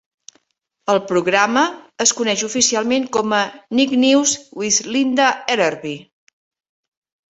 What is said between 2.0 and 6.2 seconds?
es coneix oficialment com a "Nick News with Linda Ellerbee".